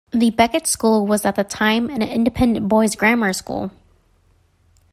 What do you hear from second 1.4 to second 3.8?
time an independent boys' grammar school.